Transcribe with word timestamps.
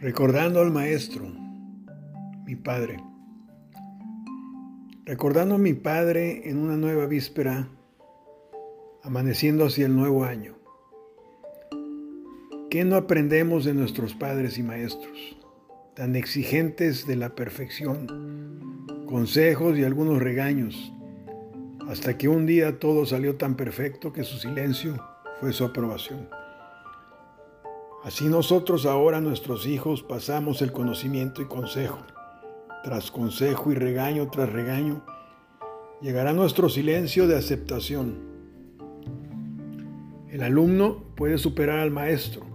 Recordando 0.00 0.60
al 0.60 0.70
maestro, 0.70 1.26
mi 2.46 2.54
padre. 2.54 3.02
Recordando 5.04 5.56
a 5.56 5.58
mi 5.58 5.74
padre 5.74 6.48
en 6.48 6.58
una 6.58 6.76
nueva 6.76 7.06
víspera, 7.06 7.68
amaneciendo 9.02 9.64
hacia 9.64 9.86
el 9.86 9.96
nuevo 9.96 10.24
año. 10.24 10.54
¿Qué 12.70 12.84
no 12.84 12.94
aprendemos 12.94 13.64
de 13.64 13.74
nuestros 13.74 14.14
padres 14.14 14.56
y 14.56 14.62
maestros, 14.62 15.36
tan 15.96 16.14
exigentes 16.14 17.04
de 17.08 17.16
la 17.16 17.34
perfección? 17.34 18.86
Consejos 19.04 19.76
y 19.76 19.82
algunos 19.82 20.22
regaños, 20.22 20.92
hasta 21.88 22.16
que 22.16 22.28
un 22.28 22.46
día 22.46 22.78
todo 22.78 23.04
salió 23.04 23.34
tan 23.34 23.56
perfecto 23.56 24.12
que 24.12 24.22
su 24.22 24.38
silencio 24.38 25.04
fue 25.40 25.52
su 25.52 25.64
aprobación. 25.64 26.28
Así 28.04 28.28
nosotros 28.28 28.86
ahora 28.86 29.20
nuestros 29.20 29.66
hijos 29.66 30.02
pasamos 30.02 30.62
el 30.62 30.72
conocimiento 30.72 31.42
y 31.42 31.46
consejo. 31.46 31.98
Tras 32.84 33.10
consejo 33.10 33.72
y 33.72 33.74
regaño 33.74 34.28
tras 34.30 34.50
regaño, 34.50 35.04
llegará 36.00 36.32
nuestro 36.32 36.68
silencio 36.68 37.26
de 37.26 37.36
aceptación. 37.36 38.28
El 40.28 40.42
alumno 40.42 41.04
puede 41.16 41.38
superar 41.38 41.80
al 41.80 41.90
maestro 41.90 42.48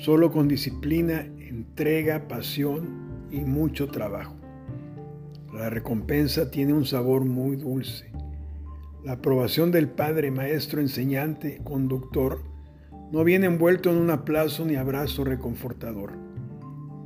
solo 0.00 0.30
con 0.30 0.48
disciplina, 0.48 1.26
entrega, 1.38 2.28
pasión 2.28 3.26
y 3.30 3.40
mucho 3.40 3.88
trabajo. 3.88 4.34
La 5.52 5.70
recompensa 5.70 6.50
tiene 6.50 6.72
un 6.72 6.84
sabor 6.84 7.24
muy 7.24 7.56
dulce. 7.56 8.10
La 9.04 9.12
aprobación 9.12 9.70
del 9.72 9.88
padre, 9.88 10.30
maestro, 10.30 10.80
enseñante, 10.80 11.60
conductor, 11.64 12.42
no 13.10 13.24
viene 13.24 13.46
envuelto 13.46 13.90
en 13.90 13.96
un 13.96 14.10
aplauso 14.10 14.64
ni 14.64 14.76
abrazo 14.76 15.24
reconfortador. 15.24 16.12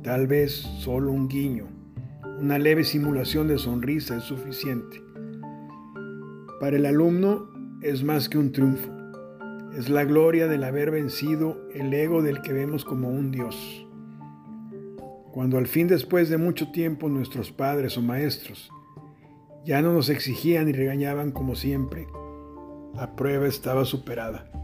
Tal 0.03 0.27
vez 0.27 0.51
solo 0.51 1.11
un 1.11 1.29
guiño, 1.29 1.67
una 2.39 2.59
leve 2.59 2.83
simulación 2.83 3.47
de 3.47 3.57
sonrisa 3.57 4.17
es 4.17 4.23
suficiente. 4.23 5.01
Para 6.59 6.75
el 6.75 6.85
alumno 6.85 7.49
es 7.81 8.03
más 8.03 8.27
que 8.27 8.37
un 8.37 8.51
triunfo. 8.51 8.89
Es 9.77 9.89
la 9.89 10.03
gloria 10.03 10.47
del 10.47 10.63
haber 10.65 10.91
vencido 10.91 11.57
el 11.73 11.93
ego 11.93 12.21
del 12.21 12.41
que 12.41 12.53
vemos 12.53 12.83
como 12.83 13.09
un 13.09 13.31
Dios. 13.31 13.87
Cuando 15.31 15.57
al 15.57 15.67
fin 15.67 15.87
después 15.87 16.29
de 16.29 16.37
mucho 16.37 16.71
tiempo 16.71 17.09
nuestros 17.09 17.51
padres 17.51 17.97
o 17.97 18.01
maestros 18.01 18.69
ya 19.65 19.81
no 19.81 19.93
nos 19.93 20.09
exigían 20.09 20.67
y 20.67 20.73
regañaban 20.73 21.31
como 21.31 21.55
siempre, 21.55 22.07
la 22.93 23.15
prueba 23.15 23.47
estaba 23.47 23.85
superada. 23.85 24.62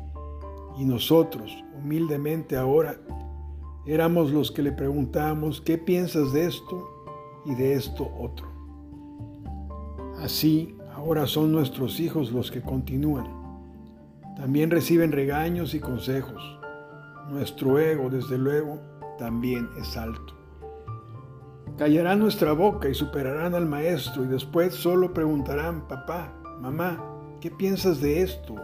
Y 0.79 0.85
nosotros, 0.85 1.61
humildemente 1.77 2.55
ahora, 2.55 2.95
éramos 3.85 4.31
los 4.31 4.49
que 4.49 4.63
le 4.63 4.71
preguntábamos, 4.71 5.59
¿qué 5.59 5.77
piensas 5.77 6.31
de 6.31 6.45
esto 6.45 6.87
y 7.45 7.53
de 7.53 7.73
esto 7.73 8.09
otro? 8.17 8.47
Así, 10.21 10.73
ahora 10.95 11.27
son 11.27 11.51
nuestros 11.51 11.99
hijos 11.99 12.31
los 12.31 12.49
que 12.49 12.61
continúan. 12.61 13.27
También 14.37 14.71
reciben 14.71 15.11
regaños 15.11 15.73
y 15.73 15.81
consejos. 15.81 16.41
Nuestro 17.29 17.77
ego, 17.77 18.09
desde 18.09 18.37
luego, 18.37 18.79
también 19.17 19.67
es 19.77 19.97
alto. 19.97 20.33
Callarán 21.77 22.19
nuestra 22.19 22.53
boca 22.53 22.87
y 22.87 22.93
superarán 22.93 23.53
al 23.53 23.65
maestro 23.65 24.23
y 24.23 24.27
después 24.27 24.75
solo 24.75 25.13
preguntarán, 25.13 25.89
papá, 25.89 26.33
mamá, 26.61 27.03
¿qué 27.41 27.51
piensas 27.51 27.99
de 27.99 28.21
esto 28.21 28.55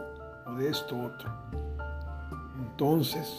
o 0.47 0.53
de 0.53 0.69
esto 0.69 0.97
otro? 0.97 1.64
Entonces, 2.75 3.33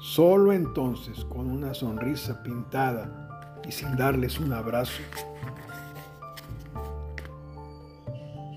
solo 0.00 0.52
entonces, 0.52 1.24
con 1.26 1.48
una 1.48 1.74
sonrisa 1.74 2.42
pintada 2.42 3.60
y 3.64 3.70
sin 3.70 3.94
darles 3.96 4.40
un 4.40 4.52
abrazo, 4.52 5.00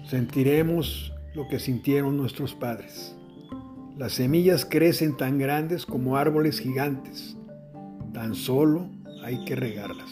sentiremos 0.09 1.13
lo 1.35 1.47
que 1.47 1.59
sintieron 1.59 2.17
nuestros 2.17 2.55
padres. 2.55 3.15
Las 3.95 4.13
semillas 4.13 4.65
crecen 4.65 5.15
tan 5.17 5.37
grandes 5.37 5.85
como 5.85 6.17
árboles 6.17 6.59
gigantes. 6.59 7.37
Tan 8.11 8.33
solo 8.33 8.89
hay 9.23 9.45
que 9.45 9.55
regarlas. 9.55 10.09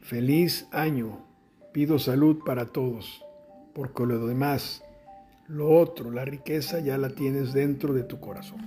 Feliz 0.00 0.66
año. 0.72 1.20
Pido 1.72 2.00
salud 2.00 2.40
para 2.44 2.66
todos, 2.66 3.24
porque 3.72 4.04
lo 4.04 4.26
demás 4.26 4.82
lo 5.48 5.70
otro, 5.70 6.10
la 6.10 6.24
riqueza, 6.24 6.80
ya 6.80 6.98
la 6.98 7.10
tienes 7.10 7.52
dentro 7.52 7.92
de 7.92 8.04
tu 8.04 8.20
corazón. 8.20 8.60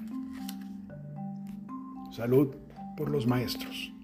Salud 2.12 2.56
por 2.96 3.10
los 3.10 3.28
maestros. 3.28 3.95